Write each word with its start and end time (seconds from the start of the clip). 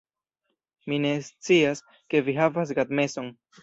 Mi 0.93 0.99
ne 1.05 1.13
scias, 1.29 1.87
ke 2.15 2.27
vi 2.31 2.39
havas 2.43 2.77
gadmeson 2.83 3.35